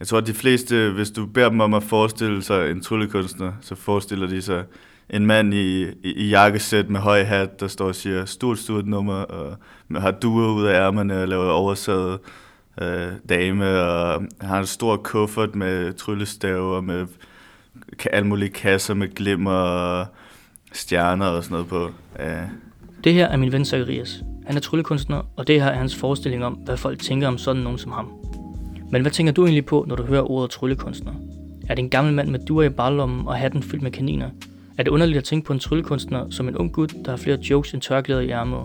[0.00, 3.52] Jeg tror, at de fleste, hvis du beder dem om at forestille sig en tryllekunstner,
[3.60, 4.64] så forestiller de sig
[5.10, 8.86] en mand i, i, i jakkesæt med høj hat, der står og siger stort, stort
[8.86, 9.56] nummer, og
[9.96, 12.18] har duer ud af ærmerne og laver oversaget
[12.80, 17.06] øh, dame, og har en stor kuffert med tryllestave og med
[18.12, 20.06] alle mulige kasser med glimmer og
[20.72, 21.90] stjerner og sådan noget på.
[22.20, 22.42] Øh.
[23.04, 24.22] Det her er min ven Zacharias.
[24.46, 27.62] Han er tryllekunstner, og det her er hans forestilling om, hvad folk tænker om sådan
[27.62, 28.19] nogen som ham.
[28.90, 31.12] Men hvad tænker du egentlig på, når du hører ordet tryllekunstner?
[31.68, 34.30] Er det en gammel mand med duer i barlommen og hatten fyldt med kaniner?
[34.78, 37.38] Er det underligt at tænke på en tryllekunstner som en ung gut, der har flere
[37.50, 38.58] jokes end tørklæder i ærmet?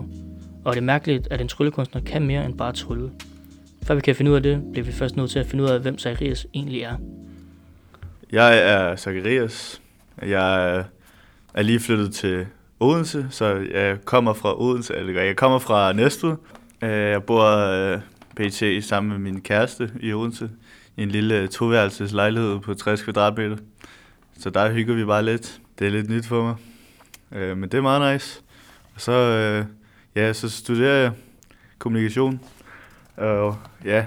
[0.64, 3.10] Og er det mærkeligt, at en tryllekunstner kan mere end bare trylle?
[3.82, 5.68] Før vi kan finde ud af det, bliver vi først nødt til at finde ud
[5.68, 6.96] af, hvem Zacharias egentlig er.
[8.32, 9.80] Jeg er Zacharias.
[10.22, 10.84] Jeg
[11.54, 12.46] er lige flyttet til
[12.80, 16.34] Odense, så jeg kommer fra Odense, eller jeg kommer fra Næstved.
[16.82, 18.00] Øh, jeg bor øh,
[18.36, 18.84] pt.
[18.84, 20.50] sammen med min kæreste i Odense
[20.96, 23.56] i en lille øh, toværelses lejlighed på 60 kvadratmeter.
[24.38, 25.60] Så der hygger vi bare lidt.
[25.78, 26.56] Det er lidt nyt for mig.
[27.32, 28.42] Øh, men det er meget nice.
[28.94, 29.64] Og så, øh,
[30.14, 31.12] ja, så studerer jeg
[31.78, 32.40] kommunikation
[33.16, 34.06] og ja,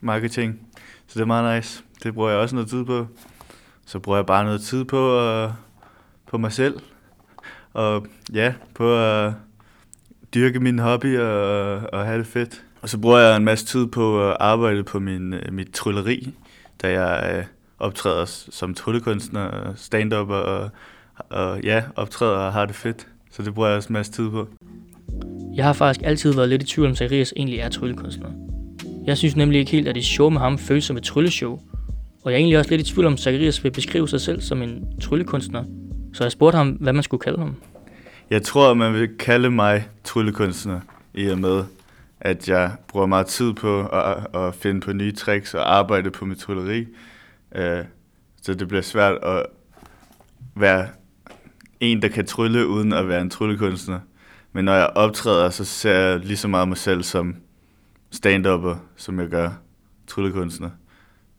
[0.00, 0.60] marketing.
[1.06, 1.84] Så det er meget nice.
[2.02, 3.06] Det bruger jeg også noget tid på.
[3.86, 5.50] Så bruger jeg bare noget tid på, øh,
[6.26, 6.80] på mig selv.
[7.72, 9.32] Og ja, på at
[10.34, 12.62] dyrke min hobby og, og have det fedt.
[12.82, 16.34] Og så bruger jeg en masse tid på at arbejde på min, øh, mit trylleri,
[16.82, 17.44] da jeg øh,
[17.78, 20.70] optræder som tryllekunstner, stand-up og,
[21.30, 23.06] og ja, optræder og har det fedt.
[23.30, 24.48] Så det bruger jeg også en masse tid på.
[25.54, 28.28] Jeg har faktisk altid været lidt i tvivl om, Zacharias egentlig er tryllekunstner.
[29.06, 31.60] Jeg synes nemlig ikke helt, at det show med ham føles som et trylleshow.
[32.24, 34.62] Og jeg er egentlig også lidt i tvivl om, Zacharias vil beskrive sig selv som
[34.62, 35.64] en tryllekunstner.
[36.12, 37.56] Så jeg spurgte ham, hvad man skulle kalde ham.
[38.30, 40.80] Jeg tror, man vil kalde mig tryllekunstner,
[41.14, 41.64] i og med,
[42.20, 46.24] at jeg bruger meget tid på at, at finde på nye tricks og arbejde på
[46.24, 46.86] mit trylleri.
[47.54, 47.84] Øh,
[48.42, 49.46] så det bliver svært at
[50.54, 50.88] være
[51.80, 54.00] en, der kan trylle uden at være en tryllekunstner.
[54.52, 57.36] Men når jeg optræder, så ser jeg lige så meget mig selv som
[58.10, 58.46] stand
[58.96, 59.50] som jeg gør
[60.06, 60.70] tryllekunstner.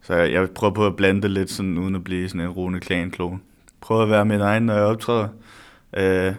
[0.02, 2.50] Så jeg, jeg prøver på at blande det lidt sådan, uden at blive sådan en
[2.50, 3.42] Rune Klan-klon.
[3.82, 5.28] Prøver at være min egen, når jeg optræder
[5.98, 6.36] øh,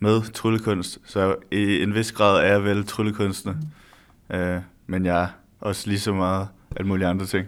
[0.00, 0.98] med tryllekunst.
[1.04, 3.54] Så i en vis grad er jeg vel tryllekunstner.
[4.32, 4.56] Øh,
[4.86, 5.28] men jeg er
[5.60, 7.46] også lige så meget alle mulige andre ting.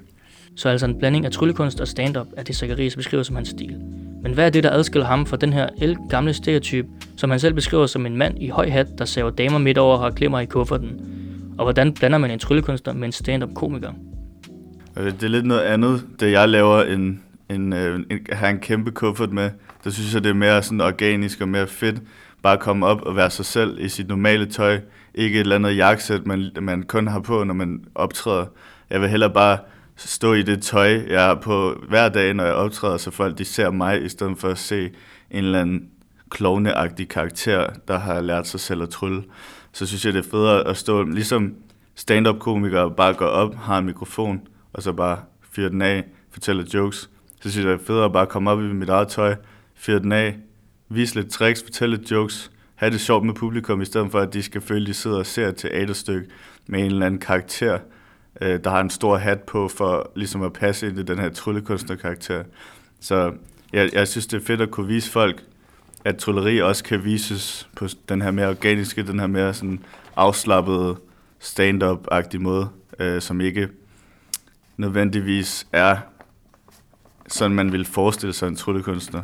[0.56, 3.76] Så altså en blanding af tryllekunst og stand-up er det, Zacharias beskriver som hans stil.
[4.22, 6.86] Men hvad er det, der adskiller ham fra den her el gamle stereotyp,
[7.16, 9.96] som han selv beskriver som en mand i høj hat, der saver damer midt over
[9.96, 11.00] og har glimmer i kufferten?
[11.58, 13.92] Og hvordan blander man en tryllekunstner med en stand-up komiker?
[14.96, 17.18] Øh, det er lidt noget andet, det jeg laver, end,
[17.50, 19.50] end, øh, end at have en kæmpe kuffert med.
[19.84, 22.02] Der synes jeg, det er mere sådan organisk og mere fedt.
[22.42, 24.80] Bare komme op og være sig selv i sit normale tøj.
[25.14, 28.46] Ikke et eller andet jakkesæt, man, man kun har på, når man optræder.
[28.90, 29.58] Jeg vil hellere bare
[29.96, 33.44] stå i det tøj, jeg har på hver dag, når jeg optræder, så folk de
[33.44, 34.84] ser mig, i stedet for at se
[35.30, 35.88] en eller anden
[36.30, 39.22] klovneagtig karakter, der har lært sig selv at trylle
[39.72, 41.54] så synes jeg, det er federe at stå, ligesom
[41.94, 44.40] stand-up-komikere bare går op, har en mikrofon,
[44.72, 45.18] og så bare
[45.52, 47.10] fyrer den af, fortæller jokes.
[47.40, 49.34] Så synes jeg, det er federe at bare komme op i mit eget tøj,
[49.74, 50.36] fyre den af,
[50.94, 54.32] vise lidt tricks, fortælle lidt jokes, have det sjovt med publikum, i stedet for, at
[54.32, 56.28] de skal føle, at de sidder og ser et teaterstykke
[56.66, 57.78] med en eller anden karakter,
[58.40, 61.28] øh, der har en stor hat på, for ligesom at passe ind i den her
[61.28, 62.44] tryllekunstnerkarakter.
[63.00, 63.32] Så
[63.72, 65.42] jeg, jeg synes, det er fedt at kunne vise folk,
[66.04, 69.84] at trylleri også kan vises på den her mere organiske, den her mere sådan
[70.16, 70.96] afslappede
[71.38, 73.68] stand-up-agtige måde, øh, som ikke
[74.76, 75.96] nødvendigvis er
[77.28, 79.22] sådan, man vil forestille sig en tryllekunstner.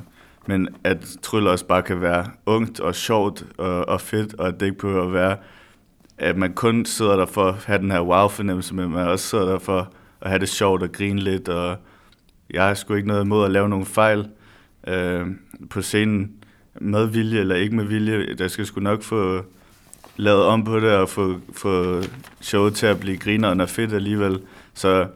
[0.49, 4.61] Men at trylle også bare kan være ungt og sjovt og, og fedt, og at
[4.61, 5.37] det ikke behøver at være,
[6.19, 9.45] at man kun sidder der for at have den her wow-fornemmelse, men man også sidder
[9.45, 11.77] der for at have det sjovt og grine lidt, og
[12.51, 14.29] jeg har sgu ikke noget imod at lave nogle fejl
[14.87, 15.27] øh,
[15.71, 16.33] på scenen,
[16.81, 18.35] med vilje eller ikke med vilje.
[18.35, 19.45] Der skal sgu nok få
[20.17, 22.03] lavet om på det og få, få
[22.41, 24.41] showet til at blive grineren og fedt alligevel.
[24.75, 25.07] Så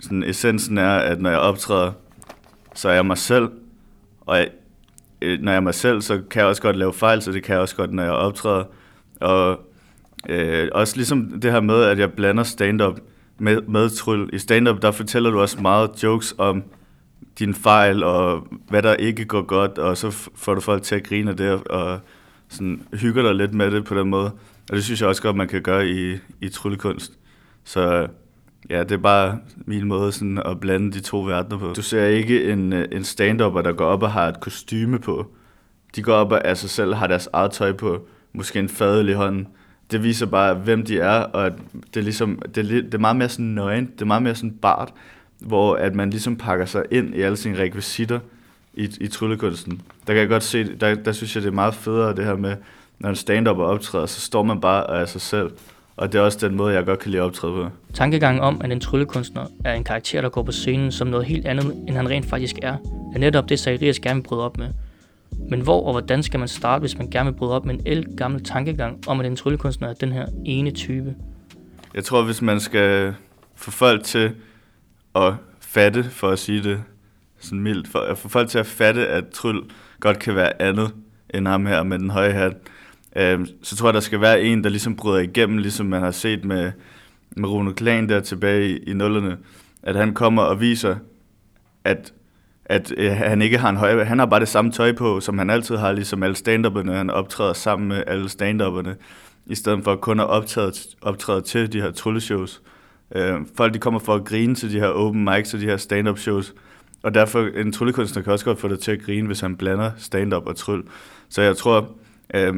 [0.00, 1.92] sådan, essensen er, at når jeg optræder,
[2.74, 3.48] så er jeg mig selv,
[4.20, 4.50] og jeg,
[5.22, 7.42] øh, når jeg er mig selv, så kan jeg også godt lave fejl, så det
[7.42, 8.64] kan jeg også godt, når jeg optræder.
[9.20, 9.60] Og
[10.28, 13.00] øh, også ligesom det her med, at jeg blander stand-up
[13.38, 14.28] med, med tryl.
[14.32, 16.64] I stand-up, der fortæller du også meget jokes om
[17.38, 21.04] din fejl, og hvad der ikke går godt, og så får du folk til at
[21.04, 22.00] grine af det, og
[22.48, 24.30] sådan hygger dig lidt med det på den måde.
[24.70, 27.12] Og det synes jeg også godt, man kan gøre i, i tryllekunst.
[27.64, 28.06] Så
[28.70, 31.72] ja, det er bare min måde sådan at blande de to verdener på.
[31.76, 35.26] Du ser ikke en, øh, en stand der går op og har et kostyme på.
[35.96, 39.08] De går op og af sig selv har deres eget tøj på, måske en fadel
[39.08, 39.48] i hånden.
[39.90, 41.50] Det viser bare, hvem de er, og
[41.94, 44.34] det er, ligesom, det er, det er meget mere sådan nøgen, det er meget mere
[44.34, 44.92] sådan bart,
[45.38, 48.20] hvor at man ligesom pakker sig ind i alle sine rekvisitter
[48.74, 49.80] i, i tryllekunsten.
[50.06, 52.36] Der kan jeg godt se, der, der synes jeg, det er meget federe det her
[52.36, 52.56] med,
[52.98, 55.50] når en stand-up optræder, så står man bare og er sig selv.
[55.96, 57.68] Og det er også den måde, jeg godt kan lide at optræde på.
[57.94, 61.46] Tankegangen om, at en tryllekunstner er en karakter, der går på scenen som noget helt
[61.46, 62.76] andet, end han rent faktisk er,
[63.14, 64.68] er netop det, Zacharias gerne vil bryde op med.
[65.50, 67.82] Men hvor og hvordan skal man starte, hvis man gerne vil bryde op med en
[67.86, 71.14] el gammel tankegang om, at en tryllekunstner er den her ene type?
[71.94, 73.14] Jeg tror, hvis man skal
[73.54, 74.32] få folk til
[75.14, 76.82] at fatte, for at sige det
[77.38, 79.62] sådan mildt, for at få folk til at fatte, at tryl
[80.00, 80.90] godt kan være andet
[81.30, 82.56] end ham her med den høje hat,
[83.16, 86.10] øh, så tror jeg, der skal være en, der ligesom bryder igennem, ligesom man har
[86.10, 86.72] set med,
[87.36, 89.36] med Rune Klan der tilbage i, i nullerne,
[89.82, 90.96] at han kommer og viser,
[91.84, 92.12] at
[92.68, 94.04] at øh, han ikke har en høj...
[94.04, 97.10] Han har bare det samme tøj på, som han altid har, ligesom alle stand Han
[97.10, 98.62] optræder sammen med alle stand
[99.46, 100.72] i stedet for kun at optræde,
[101.02, 102.62] optræde til de her trylleshows.
[103.14, 105.76] Øh, folk de kommer for at grine til de her open mics og de her
[105.76, 106.54] stand-up shows,
[107.02, 109.90] og derfor en tryllekunstner kan også godt få dig til at grine, hvis han blander
[109.96, 110.82] stand-up og tryll.
[111.28, 111.96] Så jeg tror,
[112.34, 112.54] øh,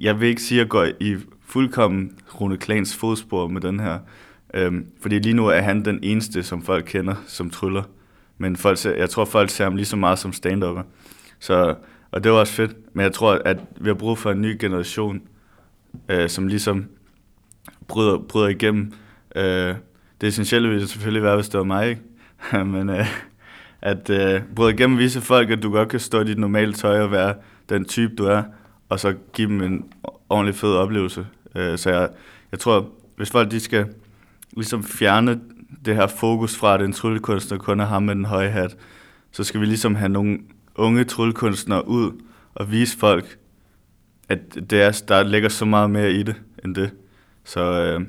[0.00, 1.16] jeg vil ikke sige at gå i
[1.46, 3.98] fuldkommen Rune Klans fodspor med den her,
[4.54, 7.82] øh, fordi lige nu er han den eneste, som folk kender som tryller.
[8.38, 10.82] Men folk ser, jeg tror, folk ser ham lige så meget som stand -upper.
[11.38, 11.74] Så,
[12.10, 12.76] og det var også fedt.
[12.92, 15.22] Men jeg tror, at vi har brug for en ny generation,
[16.08, 16.86] øh, som ligesom
[17.88, 18.92] bryder, bryder igennem.
[19.36, 19.74] Øh,
[20.20, 22.02] det essentielle ville selvfølgelig være, hvis det var mig, ikke?
[22.74, 23.06] Men øh,
[23.82, 27.00] at øh, bryde igennem vise folk, at du godt kan stå i dit normale tøj
[27.00, 27.34] og være
[27.68, 28.42] den type, du er,
[28.94, 29.84] og så give dem en
[30.28, 31.26] ordentlig fed oplevelse.
[31.54, 32.08] Øh, så jeg,
[32.52, 33.86] jeg tror, hvis folk de skal
[34.52, 35.40] ligesom fjerne
[35.84, 38.76] det her fokus fra, at en tryllekunstner kun er ham med den høje hat,
[39.32, 40.38] så skal vi ligesom have nogle
[40.74, 42.22] unge tryllekunstnere ud
[42.54, 43.38] og vise folk,
[44.28, 46.90] at det er, der ligger så meget mere i det, end det.
[47.44, 48.06] Så øh,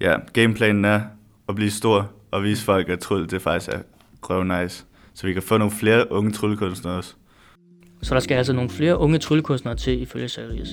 [0.00, 1.00] ja, gameplanen er
[1.48, 3.78] at blive stor og vise folk, at tryll det faktisk er
[4.22, 4.84] røv nice.
[5.14, 7.14] Så vi kan få nogle flere unge tryllekunstnere også.
[8.02, 10.68] Så der skal altså nogle flere unge tryllekunstnere til ifølge Zacharias.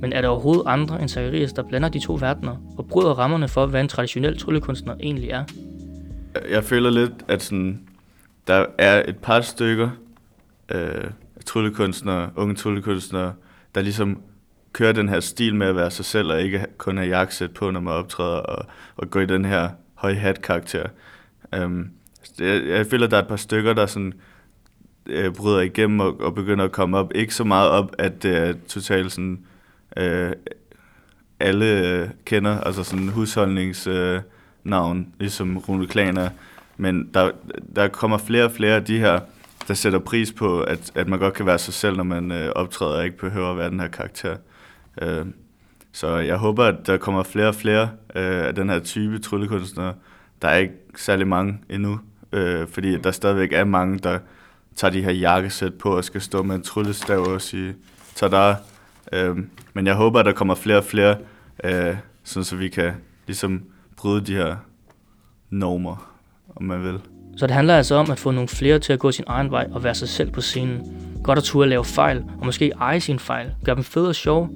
[0.00, 3.48] Men er der overhovedet andre end Zacharias, der blander de to verdener og bryder rammerne
[3.48, 5.44] for, hvad en traditionel tryllekunstner egentlig er?
[6.50, 7.80] Jeg føler lidt, at sådan,
[8.46, 9.90] der er et par stykker
[10.68, 11.04] øh,
[11.46, 13.32] tryllekunstnere, unge tryllekunstnere,
[13.74, 14.22] der ligesom
[14.72, 17.70] kører den her stil med at være sig selv og ikke kun have jakkesæt på,
[17.70, 18.66] når man optræder og,
[18.96, 20.86] og gå i den her høj hat karakter.
[21.56, 21.90] Um, øhm,
[22.40, 24.12] jeg, jeg føler, at der er et par stykker, der sådan
[25.06, 27.12] øh, bryder igennem og, og begynder at komme op.
[27.14, 29.38] Ikke så meget op, at det er totalt sådan,
[29.96, 30.32] øh,
[31.40, 36.28] alle øh, kender, altså sådan husholdningsnavn, øh, ligesom Rune Klaner.
[36.76, 37.30] Men der,
[37.76, 39.20] der kommer flere og flere af de her,
[39.68, 42.52] der sætter pris på, at, at man godt kan være sig selv, når man øh,
[42.54, 44.36] optræder og ikke behøver at være den her karakter.
[45.02, 45.26] Øh,
[45.92, 47.82] så jeg håber, at der kommer flere og flere
[48.14, 49.94] øh, af den her type tryllekunstnere.
[50.42, 52.00] Der er ikke særlig mange endnu,
[52.32, 54.18] øh, fordi der stadigvæk er mange, der
[54.76, 57.74] tager de her jakkesæt på og skal stå med en tryllestav og sige
[58.14, 58.56] tada.
[59.12, 59.36] Øh,
[59.74, 61.16] men jeg håber, at der kommer flere og flere,
[61.64, 62.92] øh, sådan så vi kan
[63.26, 63.62] ligesom
[63.96, 64.56] bryde de her
[65.50, 66.14] normer,
[66.56, 67.00] om man vil.
[67.36, 69.66] Så det handler altså om at få nogle flere til at gå sin egen vej
[69.72, 70.96] og være sig selv på scenen.
[71.24, 73.54] Godt at turde lave fejl, og måske eje sin fejl.
[73.64, 74.48] Gør dem fede og sjove.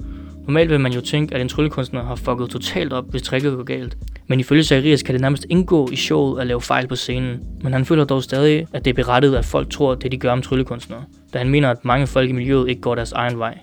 [0.47, 3.65] Normalt vil man jo tænke, at en tryllekunstner har fucket totalt op, hvis tricket går
[3.65, 3.97] galt.
[4.31, 7.41] Men ifølge Zacharias kan det nærmest indgå i showet at lave fejl på scenen.
[7.63, 10.33] Men han føler dog stadig, at det er berettiget, at folk tror, det de gør
[10.33, 11.05] om tryllekunstnere.
[11.33, 13.59] Da han mener, at mange folk i miljøet ikke går deres egen vej.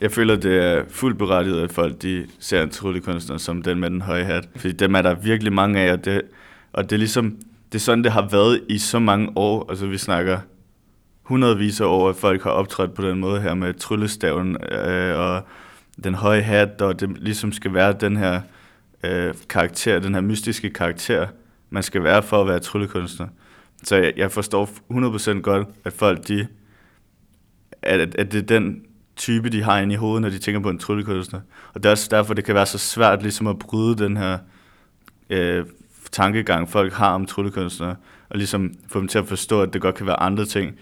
[0.00, 3.90] Jeg føler, det er fuldt berettiget, at folk de ser en tryllekunstner som den med
[3.90, 4.48] den høje hat.
[4.56, 6.22] Fordi dem er der virkelig mange af, og det,
[6.72, 7.36] og det er ligesom,
[7.72, 9.66] det er sådan, det har været i så mange år.
[9.68, 10.38] Altså vi snakker
[11.22, 15.42] hundredvis af år, at folk har optrådt på den måde her med tryllestaven øh, og
[16.04, 18.40] den høje hat, og det ligesom skal være den her
[19.04, 21.26] øh, karakter, den her mystiske karakter,
[21.70, 23.26] man skal være for at være tryllekunstner.
[23.82, 24.68] Så jeg, jeg forstår
[25.36, 26.46] 100% godt, at folk de,
[27.82, 28.82] at, at det er den
[29.16, 31.40] type, de har inde i hovedet, når de tænker på en tryllekunstner.
[31.74, 34.38] Og det er også derfor, det kan være så svært ligesom at bryde den her
[35.30, 35.66] øh,
[36.12, 37.96] tankegang, folk har om tryllekunstnere,
[38.28, 40.78] og ligesom få dem til at forstå, at det godt kan være andre ting.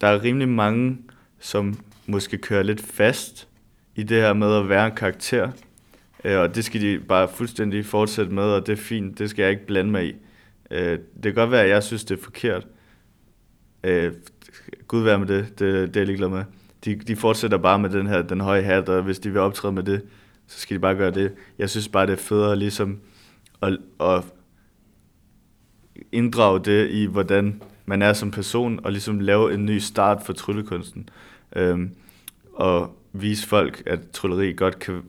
[0.00, 0.98] Der er rimelig mange,
[1.40, 3.48] som måske kører lidt fast
[3.96, 5.50] i det her med at være en karakter,
[6.24, 9.42] Øh, og det skal de bare fuldstændig fortsætte med, og det er fint, det skal
[9.42, 10.14] jeg ikke blande mig i.
[10.70, 12.66] Øh, det kan godt være, at jeg synes, det er forkert.
[13.84, 14.12] Øh,
[14.88, 16.44] Gud være med det, det, det er jeg ligeglad med.
[16.84, 19.72] De, de fortsætter bare med den her, den høje hat, og hvis de vil optræde
[19.72, 20.02] med det,
[20.46, 21.32] så skal de bare gøre det.
[21.58, 23.00] Jeg synes bare, det er federe ligesom
[23.62, 24.24] at, at
[26.12, 30.32] inddrage det i, hvordan man er som person, og ligesom lave en ny start for
[30.32, 31.08] tryllekunsten.
[31.56, 31.90] Øhm,
[32.52, 35.02] og vise folk, at trylleri godt kan,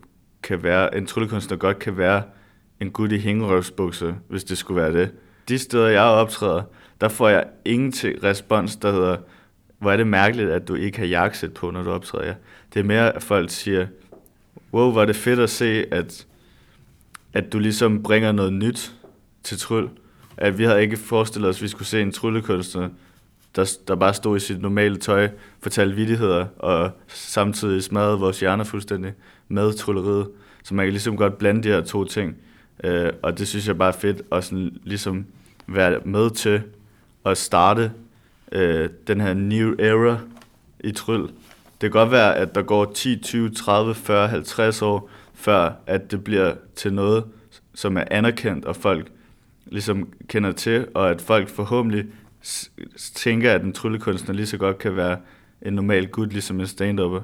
[0.44, 2.24] kan være, en tryllekunstner godt kan være
[2.80, 5.12] en gut i hængerøvsbukser, hvis det skulle være det.
[5.50, 6.64] de steder, jeg optræder,
[7.02, 9.18] der får jeg ingen til respons, der hedder,
[9.80, 12.34] hvor er det mærkeligt, at du ikke har jakkesæt på, når du optræder.
[12.74, 13.88] Det er mere, at folk siger,
[14.74, 16.28] wow, hvor er det fedt at se, at,
[17.34, 18.94] at du ligesom bringer noget nyt
[19.44, 19.88] til tryl.
[20.38, 22.90] At vi havde ikke forestillet os, at vi skulle se en tryllekunstner,
[23.56, 25.30] der, der bare stod i sit normale tøj,
[25.60, 29.14] fortalte vidigheder, og samtidig smadrede vores hjerner fuldstændig
[29.48, 30.28] med trylleriet.
[30.64, 32.36] Så man kan ligesom godt blande de her to ting.
[32.84, 35.26] Øh, og det synes jeg bare er fedt at sådan ligesom
[35.68, 36.62] være med til
[37.26, 37.92] at starte
[38.52, 40.18] øh, den her new era
[40.80, 41.22] i tryl.
[41.22, 46.12] Det kan godt være, at der går 10, 20, 30, 40, 50 år, før at
[46.12, 47.24] det bliver til noget,
[47.74, 49.12] som er anerkendt, og folk
[49.66, 52.06] ligesom kender til, og at folk forhåbentlig
[53.16, 55.18] tænker, at en tryllekunstner lige så godt kan være
[55.62, 57.22] en normal gut, ligesom en stand-upper.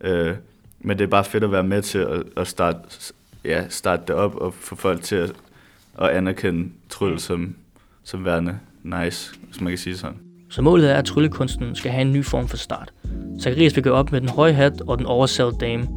[0.00, 0.34] Øh,
[0.80, 2.78] men det er bare fedt at være med til at, at starte,
[3.44, 5.32] ja, starte det op og få folk til at,
[5.98, 7.54] at anerkende tryll som,
[8.04, 10.16] som værende nice, hvis man kan sige sådan.
[10.50, 12.92] Så målet er, at tryllekunsten skal have en ny form for start.
[13.42, 15.88] Zacharias vil gøre op med den høje hat og den oversatte dame.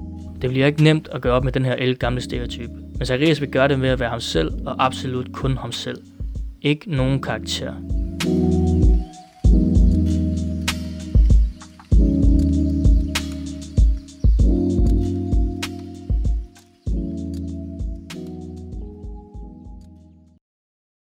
[0.42, 2.72] Det bliver ikke nemt at gøre op med den her el gamle stereotype.
[2.98, 6.02] Men Zacharias vil gøre det ved at være ham selv og absolut kun ham selv.
[6.62, 7.74] Ikke nogen karakter.